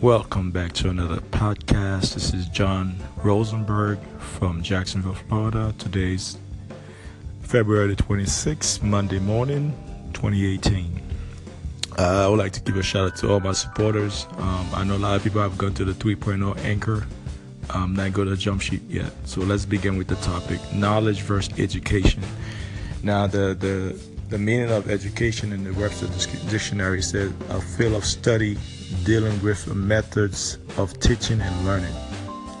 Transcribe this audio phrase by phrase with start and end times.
[0.00, 2.14] Welcome back to another podcast.
[2.14, 5.74] This is John Rosenberg from Jacksonville, Florida.
[5.76, 6.38] Today's
[7.40, 9.72] February 26th, Monday morning,
[10.12, 11.02] 2018.
[11.98, 14.28] Uh, I would like to give a shout out to all my supporters.
[14.36, 17.04] Um, I know a lot of people have gone to the 3.0 anchor,
[17.70, 19.10] um, not go to the jump sheet yet.
[19.24, 22.22] So let's begin with the topic: knowledge versus education.
[23.02, 26.06] Now, the the the meaning of education in the Webster
[26.50, 28.58] Dictionary says a field of study
[29.04, 31.94] dealing with methods of teaching and learning.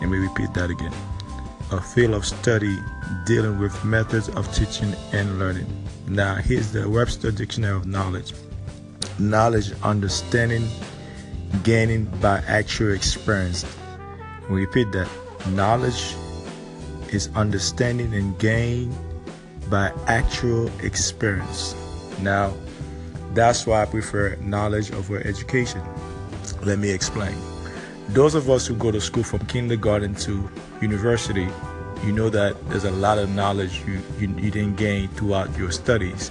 [0.00, 0.92] Let me repeat that again.
[1.72, 2.76] A field of study
[3.26, 5.66] dealing with methods of teaching and learning.
[6.06, 8.32] Now, here's the Webster Dictionary of Knowledge
[9.18, 10.68] knowledge, understanding,
[11.64, 13.64] gaining by actual experience.
[14.48, 15.08] We repeat that
[15.50, 16.14] knowledge
[17.12, 18.94] is understanding and gain
[19.68, 21.74] by actual experience.
[22.20, 22.54] Now,
[23.34, 25.82] that's why I prefer knowledge over education.
[26.62, 27.36] Let me explain.
[28.08, 31.48] Those of us who go to school from kindergarten to university,
[32.04, 35.70] you know that there's a lot of knowledge you, you, you didn't gain throughout your
[35.70, 36.30] studies.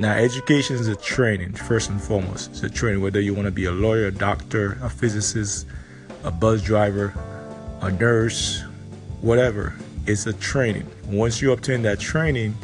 [0.00, 2.50] Now, education is a training, first and foremost.
[2.50, 5.66] It's a training, whether you want to be a lawyer, a doctor, a physicist,
[6.22, 7.12] a bus driver,
[7.80, 8.62] a nurse,
[9.20, 9.74] whatever.
[10.06, 10.88] It's a training.
[11.06, 12.56] Once you obtain that training,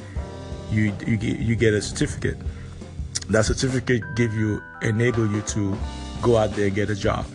[0.71, 2.37] you you get you get a certificate.
[3.31, 5.77] That certificate give you enable you to
[6.25, 7.27] go out there and get a job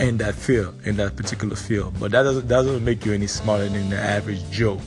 [0.00, 1.94] in that field, in that particular field.
[2.00, 4.80] But that doesn't that doesn't make you any smarter than the average Joe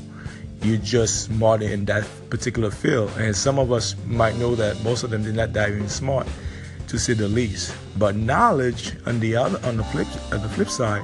[0.64, 3.12] you're just smarter in that particular field.
[3.18, 6.28] And some of us might know that most of them did not die even smart,
[6.88, 7.76] to say the least.
[7.98, 11.04] But knowledge on the other on the flip on the flip side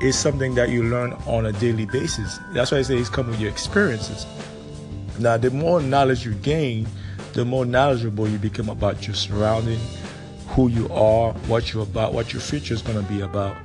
[0.00, 2.38] is something that you learn on a daily basis.
[2.52, 4.26] That's why I say it's come with your experiences.
[5.18, 6.88] Now, the more knowledge you gain,
[7.34, 9.78] the more knowledgeable you become about your surrounding,
[10.52, 13.56] who you are, what you're about, what your future is going to be about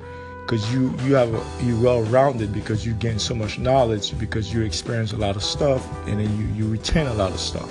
[0.48, 4.50] because you you have a, you well rounded because you gain so much knowledge because
[4.50, 7.70] you experience a lot of stuff and then you you retain a lot of stuff.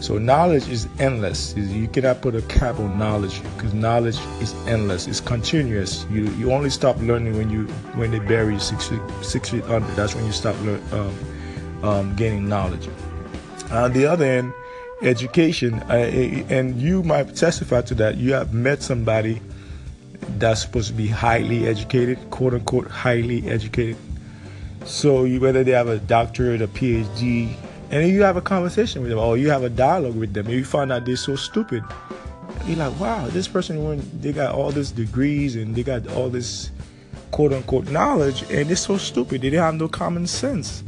[0.00, 1.54] So knowledge is endless.
[1.56, 5.06] You cannot put a cap on knowledge because knowledge is endless.
[5.06, 6.04] It's continuous.
[6.10, 9.62] You you only stop learning when you when they bury you six feet six feet
[9.64, 9.86] under.
[9.94, 12.88] That's when you stop learn, um, um, gaining knowledge.
[13.70, 14.52] On the other end,
[15.02, 18.16] education, and you might testify to that.
[18.16, 19.40] You have met somebody
[20.38, 23.96] that's supposed to be highly educated, quote unquote, highly educated.
[24.84, 27.54] So you, whether they have a doctorate, a PhD,
[27.90, 30.54] and you have a conversation with them, or you have a dialogue with them, and
[30.54, 31.84] you find out they're so stupid,
[32.66, 36.28] you're like, wow, this person when they got all these degrees and they got all
[36.28, 36.70] this
[37.32, 39.40] quote unquote knowledge, and they're so stupid.
[39.40, 40.84] They didn't have no common sense.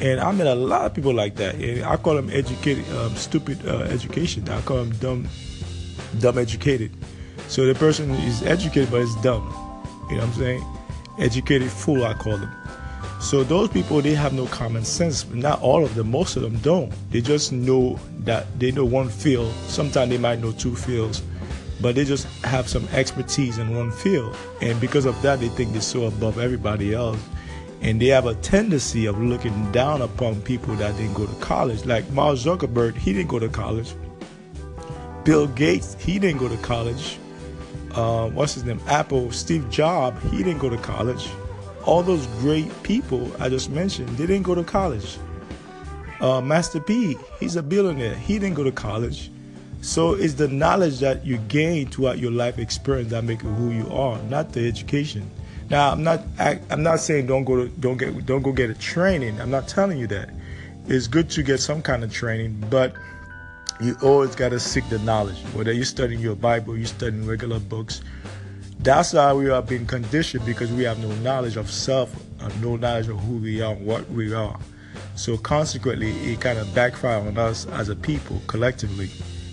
[0.00, 1.56] And I met a lot of people like that.
[1.56, 4.48] And I call them educated, um, stupid uh, education.
[4.48, 5.28] I call them dumb,
[6.20, 6.90] dumb educated.
[7.48, 9.44] So the person is educated but is dumb.
[10.08, 10.64] You know what I'm saying?
[11.18, 12.50] Educated fool, I call them.
[13.20, 15.28] So those people they have no common sense.
[15.28, 16.90] Not all of them, most of them don't.
[17.10, 19.52] They just know that they know one field.
[19.66, 21.22] Sometimes they might know two fields,
[21.82, 24.34] but they just have some expertise in one field.
[24.62, 27.18] And because of that, they think they're so above everybody else.
[27.80, 31.86] And they have a tendency of looking down upon people that didn't go to college.
[31.86, 33.94] Like Mark Zuckerberg, he didn't go to college.
[35.24, 37.18] Bill Gates, he didn't go to college
[37.94, 41.28] uh, what's his name, Apple, Steve Jobs, he didn't go to college.
[41.84, 45.18] All those great people I just mentioned, they didn't go to college.
[46.20, 48.14] Uh, Master P, he's a billionaire.
[48.14, 49.30] He didn't go to college.
[49.80, 53.70] So it's the knowledge that you gain throughout your life experience that make you who
[53.70, 55.28] you are, not the education.
[55.70, 58.74] Now, I'm not I'm not saying don't go to, don't get don't go get a
[58.74, 59.40] training.
[59.40, 60.30] I'm not telling you that.
[60.88, 62.94] It's good to get some kind of training, but
[63.80, 65.38] you always got to seek the knowledge.
[65.54, 68.02] Whether you're studying your Bible, you're studying regular books.
[68.80, 72.76] That's how we are being conditioned because we have no knowledge of self and no
[72.76, 74.58] knowledge of who we are, what we are.
[75.14, 79.10] So consequently, it kind of backfires on us as a people collectively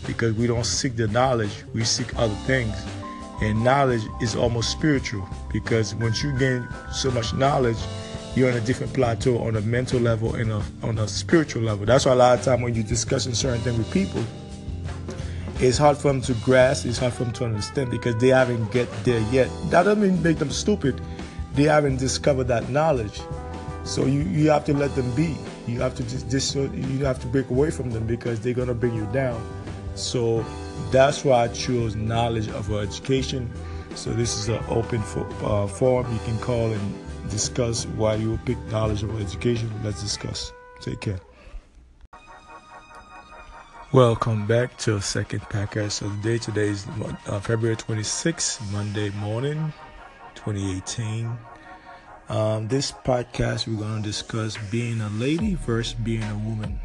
[0.07, 2.73] because we don't seek the knowledge, we seek other things.
[3.41, 7.77] And knowledge is almost spiritual because once you gain so much knowledge,
[8.35, 11.85] you're on a different plateau on a mental level and a, on a spiritual level.
[11.85, 14.23] That's why a lot of time when you're discussing certain things with people,
[15.59, 18.71] it's hard for them to grasp, it's hard for them to understand because they haven't
[18.71, 19.49] get there yet.
[19.71, 21.01] That doesn't mean make them stupid.
[21.53, 23.21] They haven't discovered that knowledge.
[23.83, 25.35] So you, you have to let them be.
[25.65, 28.75] You have to just, just you have to break away from them because they're gonna
[28.75, 29.41] bring you down.
[29.95, 30.45] So
[30.91, 33.51] that's why I chose knowledge of education.
[33.95, 38.39] So this is an open for, uh, forum you can call and discuss why you
[38.45, 39.71] pick knowledge over education.
[39.83, 40.51] Let's discuss.
[40.81, 41.19] Take care.
[43.93, 46.37] Welcome back to a second of the day.
[46.37, 46.85] Today is
[47.25, 49.73] uh, February 26th, Monday morning,
[50.35, 51.37] 2018.
[52.29, 56.77] Um, this podcast, we're going to discuss being a lady versus being a woman.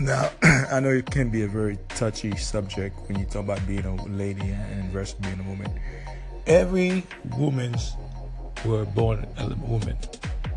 [0.00, 0.30] Now,
[0.70, 4.04] I know it can be a very touchy subject when you talk about being a
[4.06, 5.80] lady and versus being a woman.
[6.46, 7.04] Every
[7.36, 7.94] woman's
[8.64, 9.96] were born a woman.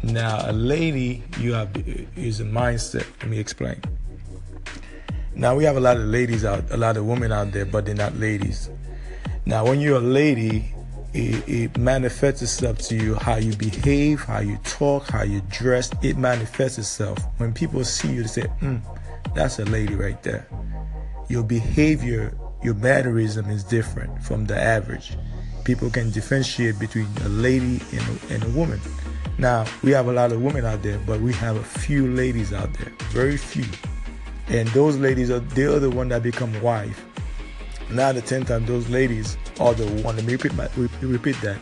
[0.03, 1.75] Now, a lady, you have
[2.15, 3.05] is a mindset.
[3.21, 3.81] Let me explain.
[5.33, 7.85] Now, we have a lot of ladies out, a lot of women out there, but
[7.85, 8.69] they're not ladies.
[9.45, 10.73] Now, when you're a lady,
[11.13, 15.91] it, it, manifests itself to you how you behave, how you talk, how you dress.
[16.01, 17.19] It manifests itself.
[17.37, 18.81] When people see you, they say, mm,
[19.35, 20.47] that's a lady right there.
[21.29, 25.17] Your behavior, your mannerism is different from the average.
[25.63, 28.79] People can differentiate between a lady and a, and a woman.
[29.37, 32.53] Now, we have a lot of women out there, but we have a few ladies
[32.53, 33.65] out there, very few.
[34.47, 37.03] And those ladies are they're the one that become wife.
[37.91, 40.15] Now the tenth time those ladies are the one.
[40.15, 40.69] Let me repeat, my,
[41.01, 41.57] repeat that.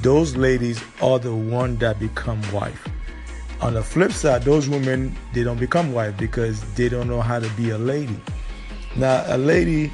[0.00, 2.88] Those ladies are the one that become wife.
[3.62, 7.38] On the flip side, those women they don't become wife because they don't know how
[7.38, 8.18] to be a lady.
[8.96, 9.86] Now, a lady,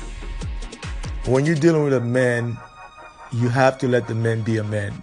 [1.26, 2.56] when you're dealing with a man,
[3.30, 4.94] you have to let the man be a man.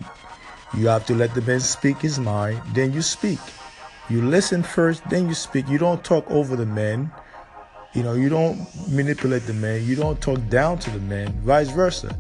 [0.76, 3.38] You have to let the man speak his mind, then you speak.
[4.10, 5.70] You listen first, then you speak.
[5.70, 7.12] You don't talk over the man.
[7.94, 9.86] You know, you don't manipulate the man.
[9.86, 11.32] You don't talk down to the man.
[11.44, 12.18] Vice versa.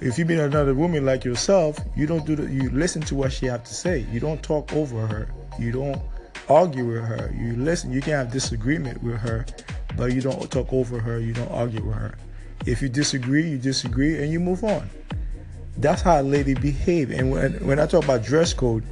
[0.00, 3.32] If you meet another woman like yourself, you don't do the, you listen to what
[3.32, 4.06] she have to say.
[4.12, 5.28] You don't talk over her.
[5.58, 6.02] You don't
[6.48, 7.34] argue with her.
[7.36, 7.92] You listen.
[7.92, 9.46] You can have disagreement with her,
[9.96, 11.18] but you don't talk over her.
[11.18, 12.14] You don't argue with her.
[12.66, 14.88] If you disagree, you disagree, and you move on.
[15.76, 17.10] That's how a lady behave.
[17.10, 18.84] And when when I talk about dress code,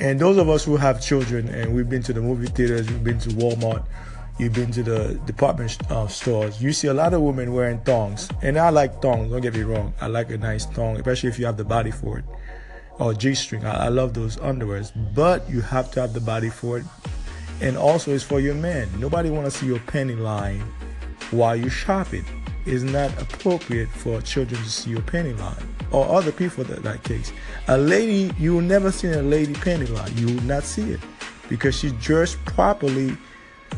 [0.00, 3.02] and those of us who have children and we've been to the movie theaters, we've
[3.02, 3.84] been to Walmart,
[4.38, 8.28] you've been to the department uh, stores, you see a lot of women wearing thongs.
[8.42, 9.92] And I like thongs, don't get me wrong.
[10.00, 12.24] I like a nice thong, especially if you have the body for it
[12.98, 13.64] or G string.
[13.64, 16.84] I, I love those underwears, but you have to have the body for it.
[17.60, 18.88] And also, it's for your man.
[18.98, 20.60] Nobody want to see your penny line
[21.30, 22.24] while you're shopping.
[22.66, 27.02] It's not appropriate for children to see your penny line or other people that that
[27.02, 27.32] case.
[27.68, 30.16] A lady, you will never see a lady penny line.
[30.16, 31.00] You will not see it
[31.48, 33.16] because she's dressed properly.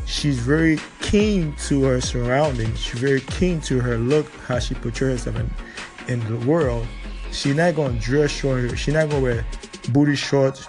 [0.05, 2.79] She's very keen to her surroundings.
[2.79, 6.85] She's very keen to her look, how she portrays herself in, in the world
[7.31, 8.77] she not gonna dress short.
[8.77, 9.45] She not gonna wear
[9.89, 10.67] booty shorts.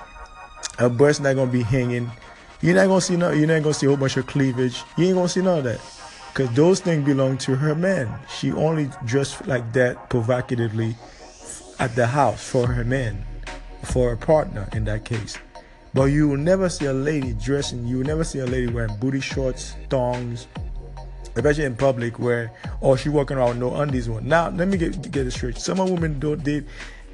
[0.79, 2.11] Her breast not gonna be hanging.
[2.61, 3.31] You're not gonna see no.
[3.33, 4.83] You're not gonna see a whole bunch of cleavage.
[4.97, 5.81] You ain't gonna see none of that,
[6.35, 8.09] cause those things belong to her man.
[8.39, 10.97] She only dressed like that provocatively
[11.79, 13.25] at the house for her man,
[13.83, 15.37] for her partner in that case.
[15.95, 17.87] But you will never see a lady dressing.
[17.87, 20.47] You will never see a lady wearing booty shorts, thongs,
[21.35, 24.27] especially in public where oh she walking around no undies on.
[24.27, 25.59] Now let me get get it straight.
[25.59, 26.61] Some women don't they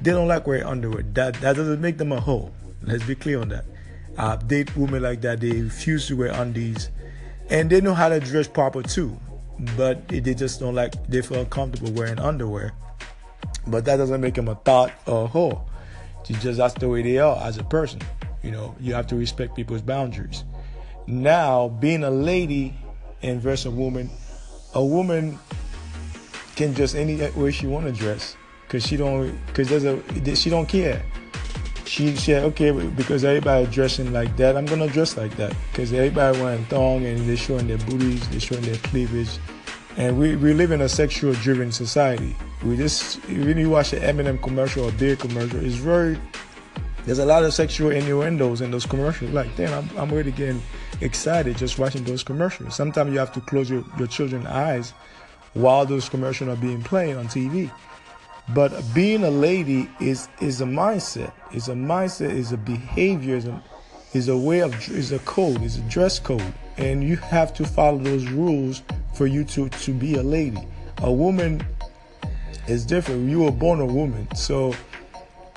[0.01, 1.03] they don't like wearing underwear.
[1.13, 2.51] That that doesn't make them a hoe.
[2.83, 3.65] Let's be clear on that.
[4.17, 5.39] I date women like that.
[5.39, 6.89] They refuse to wear undies,
[7.49, 9.17] and they know how to dress proper too,
[9.77, 11.07] but they just don't like.
[11.07, 12.73] They feel comfortable wearing underwear,
[13.67, 15.65] but that doesn't make them a thought or a hoe.
[16.29, 18.01] It's just that's the way they are as a person.
[18.43, 20.43] You know, you have to respect people's boundaries.
[21.07, 22.75] Now, being a lady
[23.21, 24.09] and versus a woman.
[24.75, 25.39] A woman
[26.55, 30.49] can dress any way she want to dress because she don't because there's a she
[30.49, 31.03] don't care.
[31.85, 36.39] She said okay because everybody dressing like that, I'm gonna dress like that because everybody
[36.39, 39.39] wearing thong and they're showing their booties, they're showing their cleavage,
[39.97, 42.35] and we, we live in a sexual driven society.
[42.63, 46.19] We just when you watch an M&M commercial or beer commercial, it's very
[47.05, 49.31] there's a lot of sexual innuendos in those commercials.
[49.31, 50.61] Like, damn, I'm, I'm already getting
[51.01, 52.75] excited just watching those commercials.
[52.75, 54.93] Sometimes you have to close your, your children's eyes
[55.53, 57.71] while those commercials are being played on TV.
[58.53, 61.31] But being a lady is is a mindset.
[61.53, 62.31] Is a mindset.
[62.31, 63.35] Is a behavior.
[63.35, 63.63] Is a,
[64.13, 65.61] is a way of is a code.
[65.61, 68.81] Is a dress code, and you have to follow those rules
[69.13, 70.67] for you to to be a lady.
[71.03, 71.63] A woman
[72.67, 73.29] is different.
[73.29, 74.73] You were born a woman, so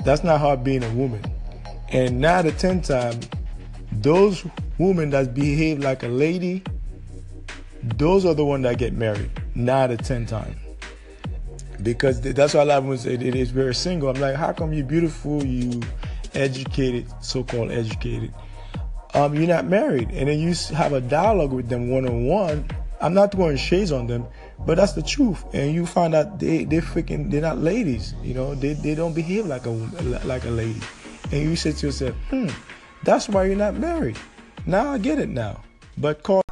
[0.04, 1.24] that's not how being a woman.
[1.90, 3.28] And nine to ten times,
[3.92, 4.44] those
[4.78, 6.62] women that behave like a lady,
[7.82, 9.30] those are the ones that get married.
[9.54, 10.56] Nine to ten times.
[11.82, 14.08] Because that's why a lot of women say it is very single.
[14.08, 15.82] I'm like, how come you beautiful, you
[16.34, 18.32] educated, so-called educated,
[19.14, 22.66] um, you're not married, and then you have a dialogue with them one on one.
[23.00, 24.26] I'm not throwing shades on them,
[24.66, 25.44] but that's the truth.
[25.52, 28.14] And you find out they they freaking they're not ladies.
[28.22, 30.80] You know, they they don't behave like a like a lady
[31.32, 32.48] and you say to yourself, hmm,
[33.02, 34.18] that's why you're not married.
[34.66, 35.62] Now I get it now.
[35.96, 36.42] But call.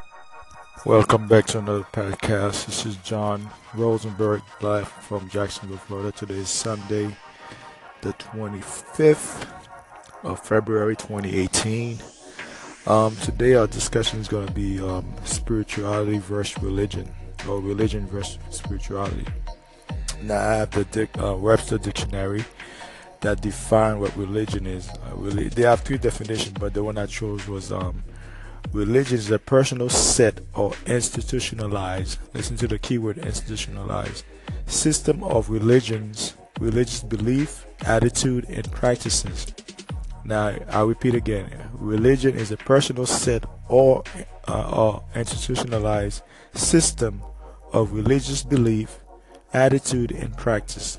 [0.87, 2.65] Welcome back to another podcast.
[2.65, 6.11] This is John Rosenberg live from Jacksonville, Florida.
[6.13, 7.15] Today is Sunday,
[8.01, 9.47] the 25th
[10.23, 11.99] of February 2018.
[12.87, 17.13] Um, today, our discussion is going to be um, spirituality versus religion,
[17.49, 19.27] or religion versus spirituality.
[20.23, 22.45] Now, I have the uh, Webster Dictionary
[23.21, 24.89] that define what religion is.
[24.89, 28.03] Uh, really, they have three definitions, but the one I chose was um,
[28.73, 32.19] religion is a personal set or institutionalized.
[32.35, 34.25] Listen to the keyword institutionalized
[34.67, 39.47] system of religions, religious belief, attitude, and practices.
[40.25, 41.51] Now, I'll repeat again.
[41.73, 44.05] Religion is a personal set or,
[44.47, 46.23] uh, or institutionalized
[46.55, 47.23] system
[47.73, 49.01] of religious belief,
[49.53, 50.99] attitude, and practice.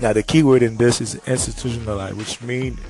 [0.00, 2.80] Now, the key word in this is institutionalized, which means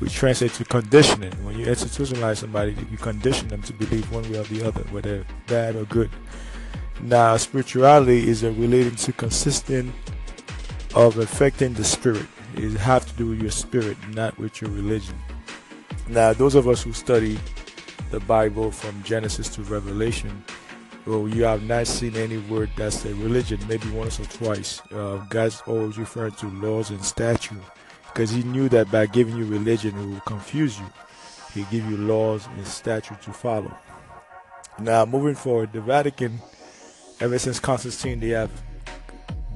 [0.00, 1.32] we translate to conditioning.
[1.44, 5.24] When you institutionalize somebody, you condition them to believe one way or the other, whether
[5.46, 6.10] bad or good.
[7.02, 9.92] Now, spirituality is a relating to consistent
[10.94, 12.26] of affecting the spirit.
[12.54, 15.14] It has to do with your spirit, not with your religion.
[16.08, 17.38] Now, those of us who study
[18.10, 20.42] the Bible from Genesis to Revelation,
[21.06, 24.82] well, you have not seen any word that's a religion, maybe once or twice.
[24.92, 27.64] Uh, God's always referring to laws and statutes
[28.06, 30.86] because He knew that by giving you religion, it will confuse you.
[31.54, 33.74] He give you laws and statutes to follow.
[34.78, 36.40] Now, moving forward, the Vatican,
[37.20, 38.50] ever since Constantine, they have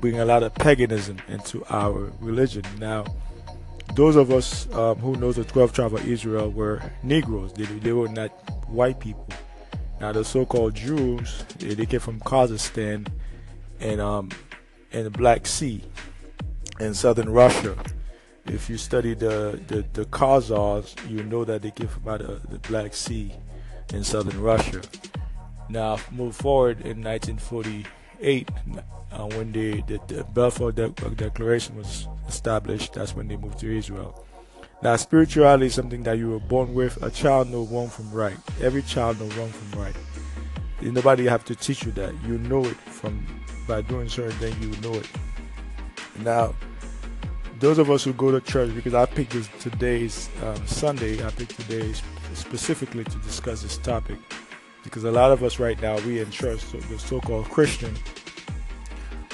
[0.01, 2.65] bring a lot of paganism into our religion.
[2.79, 3.05] Now,
[3.95, 7.53] those of us um, who know the 12 tribes of Israel were Negroes.
[7.53, 8.31] They, they were not
[8.69, 9.29] white people.
[10.01, 13.07] Now, the so-called Jews, they, came from Kazakhstan
[13.81, 14.31] and um,
[14.93, 15.83] and the Black Sea
[16.79, 17.77] in southern Russia.
[18.47, 22.49] If you study the the, the Khazars, you know that they came from out of
[22.51, 23.33] the Black Sea
[23.93, 24.81] in southern Russia.
[25.69, 28.49] Now, move forward in 1948
[29.13, 33.77] uh, when the, the, the Balfour De- Declaration was established, that's when they moved to
[33.77, 34.25] Israel.
[34.83, 37.03] Now, spirituality is something that you were born with.
[37.03, 38.37] A child knows wrong from right.
[38.63, 39.95] Every child knows wrong from right.
[40.81, 42.15] Nobody have to teach you that.
[42.25, 43.27] You know it from
[43.69, 44.59] by doing certain things.
[44.59, 45.07] You know it.
[46.21, 46.55] Now,
[47.59, 51.31] those of us who go to church, because I picked this today's um, Sunday, I
[51.31, 51.93] picked today
[52.33, 54.17] specifically to discuss this topic,
[54.83, 57.95] because a lot of us right now we in church, so the so-called Christian,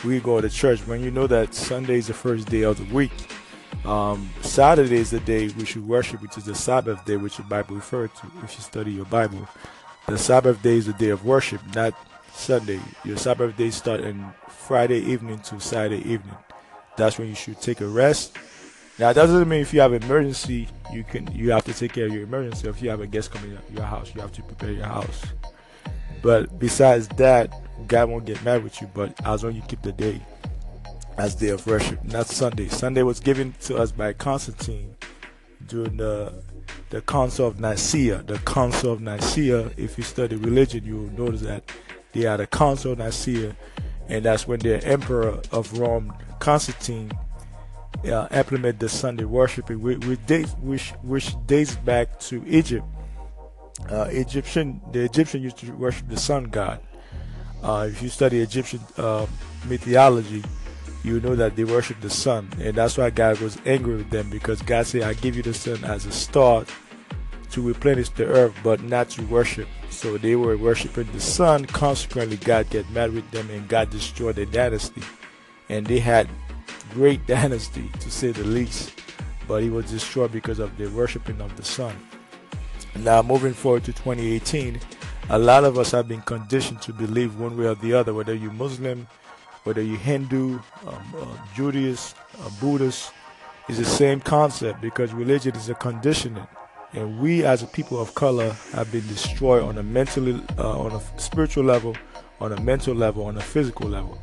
[0.04, 2.92] we go to church when you know that Sunday is the first day of the
[2.92, 3.12] week.
[3.86, 7.44] Um, Saturday is the day we should worship, which is the Sabbath day, which the
[7.44, 9.48] Bible refers to if you study your Bible.
[10.08, 11.94] The Sabbath day is the day of worship, not
[12.32, 12.80] Sunday.
[13.04, 16.36] Your Sabbath day starts on Friday evening to Saturday evening.
[16.96, 18.36] That's when you should take a rest.
[18.98, 21.92] Now, that doesn't mean if you have an emergency, you can you have to take
[21.92, 22.68] care of your emergency.
[22.68, 25.22] If you have a guest coming to your house, you have to prepare your house.
[26.22, 27.52] But besides that,
[27.86, 30.20] God won't get mad with you, but as long as you keep the day
[31.16, 32.68] as day of worship, not Sunday.
[32.68, 34.96] Sunday was given to us by Constantine
[35.66, 36.42] during the
[36.90, 38.22] the Council of Nicaea.
[38.22, 41.64] The Council of Nicaea, if you study religion, you will notice that
[42.12, 43.56] they had a Council of Nicaea,
[44.08, 47.10] and that's when the Emperor of Rome, Constantine,
[48.04, 50.04] uh, implemented the Sunday worship, which,
[50.60, 52.86] which, which dates back to Egypt.
[53.90, 56.80] Uh, Egyptian, the Egyptian used to worship the sun god.
[57.62, 59.26] Uh, if you study Egyptian uh,
[59.68, 60.42] mythology,
[61.06, 64.28] you know that they worship the sun, and that's why God was angry with them
[64.28, 66.64] because God said, "I give you the sun as a star
[67.50, 71.64] to replenish the earth, but not to worship." So they were worshiping the sun.
[71.66, 75.02] Consequently, God get mad with them, and God destroyed their dynasty.
[75.68, 76.28] And they had
[76.92, 78.92] great dynasty, to say the least,
[79.46, 81.94] but it was destroyed because of the worshiping of the sun.
[82.96, 84.80] Now, moving forward to 2018
[85.28, 88.32] a lot of us have been conditioned to believe one way or the other, whether
[88.32, 89.08] you're Muslim,
[89.66, 93.12] whether you're Hindu, um, uh, Judaist, uh, Buddhist,
[93.68, 96.46] is the same concept because religion is a conditioning.
[96.92, 100.92] And we, as a people of color, have been destroyed on a mentally, uh, on
[100.92, 101.96] a spiritual level,
[102.40, 104.20] on a mental level, on a physical level.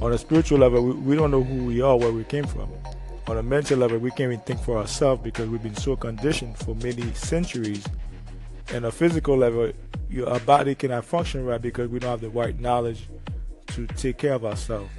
[0.00, 2.70] On a spiritual level, we, we don't know who we are, where we came from.
[3.26, 6.56] On a mental level, we can't even think for ourselves because we've been so conditioned
[6.56, 7.84] for many centuries.
[8.72, 9.72] And a physical level,
[10.08, 13.08] your our body cannot function right because we don't have the right knowledge
[13.68, 14.90] to take care of ourselves,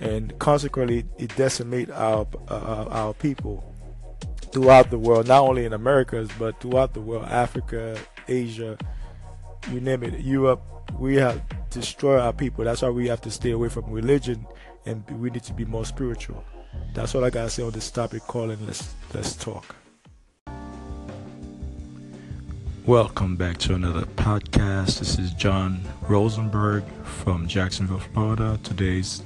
[0.00, 3.64] and consequently, it decimates our uh, our people
[4.52, 8.76] throughout the world, not only in Americas but throughout the world, Africa, Asia,
[9.70, 10.62] you name it, Europe.
[10.98, 12.64] We have destroyed our people.
[12.64, 14.46] That's why we have to stay away from religion,
[14.84, 16.44] and we need to be more spiritual.
[16.94, 18.22] That's all I gotta say on this topic.
[18.22, 19.74] Calling, let's let's talk.
[22.86, 24.98] Welcome back to another podcast.
[24.98, 28.58] This is John Rosenberg from Jacksonville, Florida.
[28.64, 29.22] Today's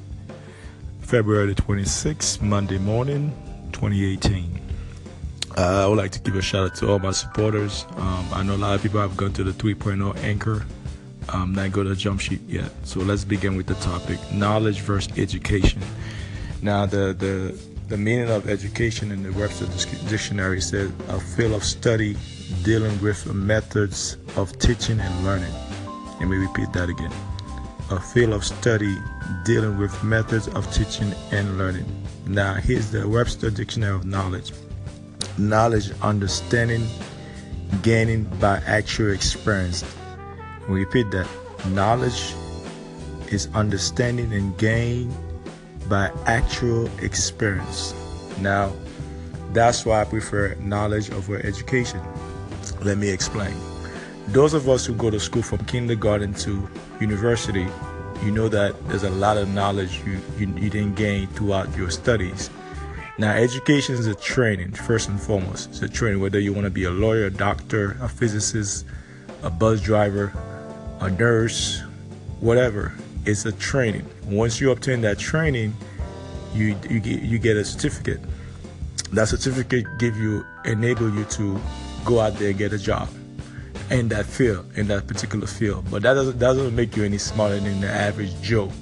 [1.01, 3.31] February 26th, Monday morning,
[3.73, 4.61] 2018.
[5.57, 7.87] Uh, I would like to give a shout out to all my supporters.
[7.97, 10.67] Um, I know a lot of people have gone to the 3.0 anchor,
[11.31, 12.71] um, not go to Jumpsheet yet.
[12.85, 15.81] So let's begin with the topic: knowledge versus education.
[16.61, 17.59] Now, the the
[17.89, 19.65] the meaning of education in the Webster
[20.11, 22.19] Dictionary says a field of study
[22.63, 25.53] dealing with methods of teaching and learning.
[26.21, 27.13] Let me repeat that again.
[27.91, 28.97] A field of study
[29.45, 31.87] dealing with methods of teaching and learning.
[32.27, 34.53] Now, here's the Webster Dictionary of Knowledge
[35.39, 36.87] knowledge, understanding,
[37.83, 39.85] gaining by actual experience.
[40.69, 41.29] We repeat that
[41.69, 42.35] knowledge
[43.31, 45.15] is understanding and gain
[45.89, 47.95] by actual experience.
[48.41, 48.73] Now,
[49.53, 52.01] that's why I prefer knowledge over education.
[52.87, 53.53] Let me explain.
[54.29, 57.67] Those of us who go to school from kindergarten to university,
[58.23, 61.91] you know that there's a lot of knowledge you, you, you didn't gain throughout your
[61.91, 62.49] studies.
[63.19, 65.71] Now, education is a training, first and foremost.
[65.71, 68.87] It's a training, whether you want to be a lawyer, a doctor, a physicist,
[69.43, 70.33] a bus driver,
[71.01, 71.83] a nurse,
[72.39, 72.95] whatever.
[73.25, 74.07] It's a training.
[74.27, 75.75] Once you obtain that training,
[76.55, 78.21] you you get you get a certificate.
[79.11, 81.61] That certificate give you enable you to
[82.07, 83.09] go out there and get a job
[83.91, 85.85] in that field, in that particular field.
[85.91, 88.73] But that doesn't that doesn't make you any smarter than the average Joe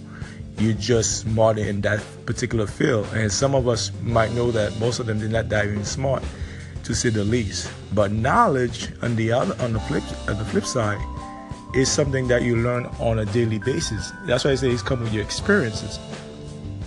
[0.58, 3.06] you're just smarter in that particular field.
[3.14, 6.22] And some of us might know that most of them did not die even smart,
[6.84, 7.70] to say the least.
[7.92, 11.00] But knowledge on the other on the flip on the flip side
[11.74, 14.12] is something that you learn on a daily basis.
[14.26, 15.98] That's why I say it's come with your experiences.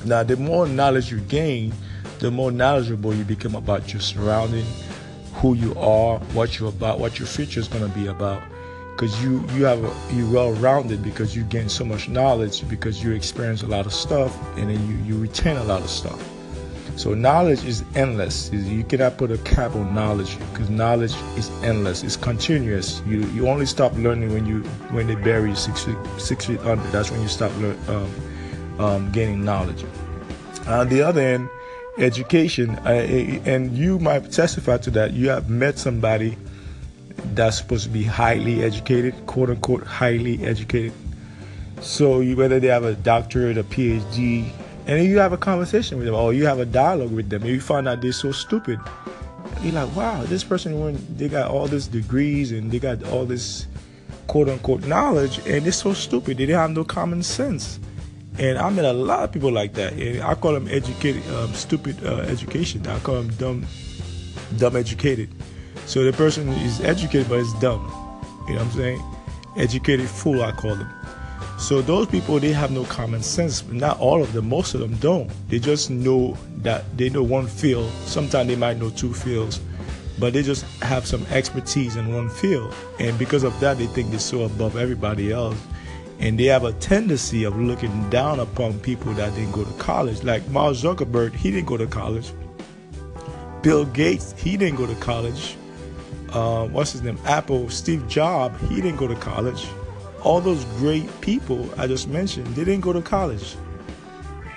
[0.06, 1.74] Now, the more knowledge you gain,
[2.20, 4.66] the more knowledgeable you become about your surrounding,
[5.38, 8.42] who you are, what you're about, what your future is going to be about
[8.98, 13.04] because you you have a, you well rounded because you gain so much knowledge because
[13.04, 16.20] you experience a lot of stuff and then you you retain a lot of stuff.
[16.96, 18.52] So knowledge is endless.
[18.52, 22.04] You cannot put a cap on knowledge because knowledge is endless.
[22.04, 23.04] It's continuous.
[23.06, 26.60] You you only stop learning when you when they bury you six feet six feet
[26.62, 26.84] under.
[26.90, 29.86] That's when you stop learn, um, um, gaining knowledge.
[30.66, 31.50] On the other end,
[31.98, 32.90] education, uh,
[33.46, 35.14] and you might testify to that.
[35.14, 36.38] You have met somebody
[37.34, 40.94] that's supposed to be highly educated, quote unquote, highly educated.
[41.82, 44.50] So you, whether they have a doctorate, a PhD,
[44.88, 47.52] and you have a conversation with them, or you have a dialogue with them, and
[47.52, 48.80] you find out they're so stupid,
[49.62, 53.26] you're like, wow, this person when they got all these degrees and they got all
[53.26, 53.68] this
[54.28, 56.38] quote unquote knowledge, and they're so stupid.
[56.38, 57.80] They didn't have no common sense.
[58.40, 61.54] And I met a lot of people like that, and I call them educated, um,
[61.54, 62.86] stupid uh, education.
[62.86, 63.66] I call them dumb,
[64.58, 65.30] dumb educated.
[65.88, 67.82] So the person is educated but is dumb.
[68.48, 69.04] You know what I'm saying?
[69.56, 70.90] Educated fool, I call them.
[71.58, 73.66] So those people they have no common sense.
[73.66, 75.32] Not all of them, most of them don't.
[75.50, 77.92] They just know that they know one field.
[78.06, 79.60] Sometimes they might know two fields,
[80.20, 82.74] but they just have some expertise in one field.
[83.00, 85.58] And because of that, they think they're so above everybody else.
[86.20, 90.24] And they have a tendency of looking down upon people that didn't go to college.
[90.24, 92.32] Like Mark Zuckerberg, he didn't go to college.
[93.62, 95.58] Bill Gates, he didn't go to college
[96.34, 99.68] uh, what's his name, Apple, Steve Jobs, he didn't go to college.
[100.24, 103.56] All those great people I just mentioned, they didn't go to college.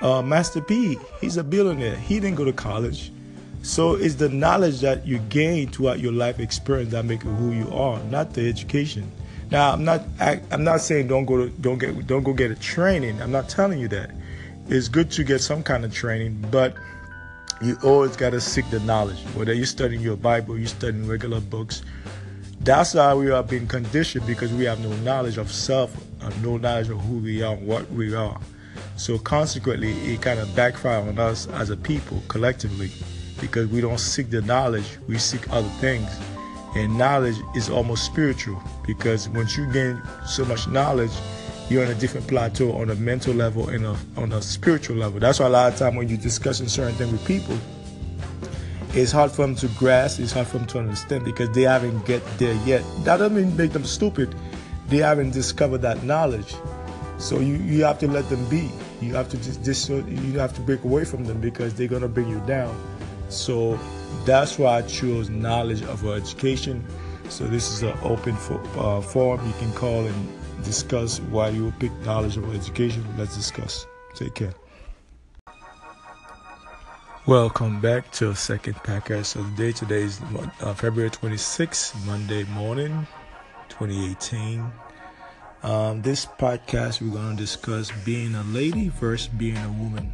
[0.01, 1.97] Uh, Master P, he's a billionaire.
[1.97, 3.13] He didn't go to college.
[3.63, 7.53] So it's the knowledge that you gain throughout your life experience that make you who
[7.53, 9.11] you are, not the education.
[9.51, 12.51] Now, I'm not I, am not saying don't go to, don't get don't go get
[12.51, 13.21] a training.
[13.21, 14.11] I'm not telling you that.
[14.69, 16.75] It's good to get some kind of training, but
[17.61, 19.19] you always got to seek the knowledge.
[19.35, 21.83] Whether you're studying your Bible, you're studying regular books.
[22.61, 26.57] That's how we are being conditioned because we have no knowledge of self, and no
[26.57, 28.39] knowledge of who we are, what we are.
[28.97, 32.91] So consequently, it kind of backfires on us as a people collectively
[33.41, 36.09] because we don't seek the knowledge, we seek other things.
[36.77, 41.13] And knowledge is almost spiritual because once you gain so much knowledge,
[41.69, 45.21] you're on a different plateau on a mental level and a, on a spiritual level.
[45.21, 47.57] That's why a lot of time when you're discussing certain things with people,
[48.93, 52.05] it's hard for them to grasp, it's hard for them to understand because they haven't
[52.07, 52.83] get there yet.
[53.05, 54.35] That doesn't mean make them stupid.
[54.89, 56.55] They haven't discovered that knowledge.
[57.19, 58.71] So you, you have to let them be.
[59.01, 62.09] You have to just, just you have to break away from them because they're gonna
[62.09, 62.77] bring you down.
[63.29, 63.79] So
[64.25, 66.85] that's why I chose knowledge of education.
[67.29, 71.73] So this is an open for, uh, forum you can call and discuss why you
[71.79, 73.05] pick knowledge over education.
[73.17, 73.87] Let's discuss.
[74.15, 74.55] Take care.
[77.27, 79.27] Welcome back to second podcast.
[79.27, 80.21] So the day today is
[80.61, 83.07] uh, February 26th, Monday morning,
[83.69, 84.73] 2018.
[85.63, 90.13] Um, this podcast we're going to discuss being a lady versus being a woman.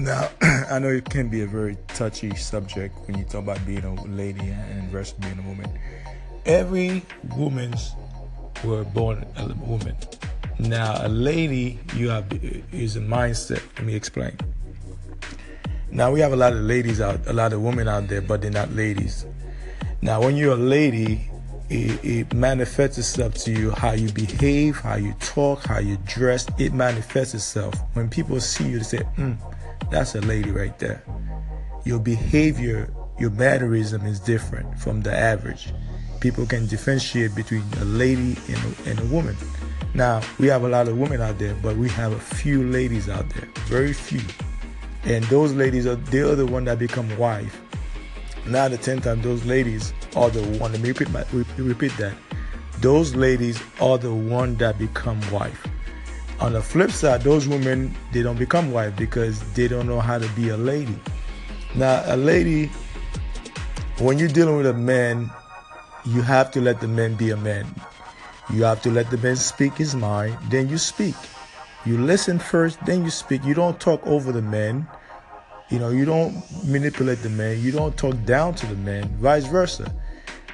[0.00, 0.30] Now,
[0.70, 4.02] I know it can be a very touchy subject when you talk about being a
[4.04, 5.78] lady and versus being a woman.
[6.46, 7.02] Every
[7.36, 7.92] woman's
[8.64, 9.94] were born a woman.
[10.58, 12.32] Now, a lady, you have
[12.72, 13.62] is a mindset.
[13.76, 14.38] Let me explain.
[15.90, 18.40] Now, we have a lot of ladies out, a lot of women out there, but
[18.40, 19.26] they're not ladies.
[20.00, 21.28] Now, when you're a lady,
[21.68, 26.46] it, it, manifests itself to you how you behave, how you talk, how you dress.
[26.58, 27.74] It manifests itself.
[27.92, 29.36] When people see you, they say, mm,
[29.90, 31.02] that's a lady right there.
[31.84, 35.72] Your behavior, your mannerism is different from the average.
[36.20, 39.36] People can differentiate between a lady and a, and a woman.
[39.94, 43.08] Now, we have a lot of women out there, but we have a few ladies
[43.08, 44.20] out there, very few.
[45.04, 47.60] And those ladies are they're the one that become wife.
[48.46, 50.72] Now the tenth time those ladies are the one.
[50.72, 51.24] Let me repeat, my,
[51.56, 52.14] repeat that.
[52.80, 55.66] Those ladies are the one that become wife.
[56.40, 60.18] On the flip side, those women they don't become wife because they don't know how
[60.18, 60.98] to be a lady.
[61.74, 62.66] Now, a lady,
[63.98, 65.30] when you're dealing with a man,
[66.06, 67.66] you have to let the man be a man.
[68.52, 71.14] You have to let the man speak his mind, then you speak.
[71.84, 73.44] You listen first, then you speak.
[73.44, 74.88] You don't talk over the man.
[75.70, 77.60] You know, you don't manipulate the man.
[77.60, 79.08] You don't talk down to the man.
[79.18, 79.94] Vice versa.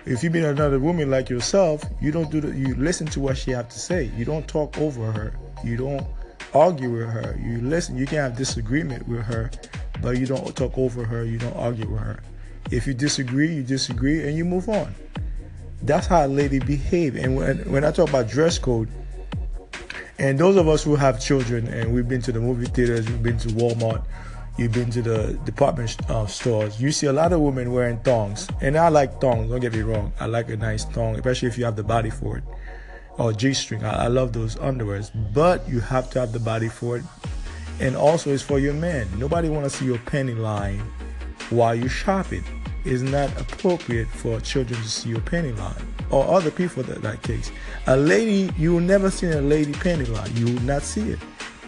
[0.06, 3.36] If you meet another woman like yourself, you don't do the, you listen to what
[3.36, 4.04] she have to say.
[4.16, 5.34] You don't talk over her.
[5.64, 6.06] You don't
[6.54, 7.36] argue with her.
[7.42, 7.96] You listen.
[7.96, 9.50] You can have disagreement with her,
[10.00, 11.24] but you don't talk over her.
[11.24, 12.22] You don't argue with her.
[12.70, 14.94] If you disagree, you disagree, and you move on.
[15.82, 17.16] That's how a lady behave.
[17.16, 18.88] And when when I talk about dress code,
[20.20, 23.22] and those of us who have children and we've been to the movie theaters, we've
[23.24, 24.04] been to Walmart,
[24.56, 28.48] you've been to the department uh, stores, you see a lot of women wearing thongs.
[28.60, 30.12] And I like thongs, don't get me wrong.
[30.20, 32.44] I like a nice thong, especially if you have the body for it
[33.18, 33.84] or G string.
[33.84, 37.04] I, I love those underwears, but you have to have the body for it.
[37.80, 39.06] And also, it's for your man.
[39.18, 40.80] Nobody want to see your penny line
[41.50, 42.44] while you're shopping.
[42.84, 47.22] It's not appropriate for children to see your penny line or other people that that
[47.22, 47.50] case.
[47.86, 50.34] A lady, you will never see a lady penny line.
[50.36, 51.18] You will not see it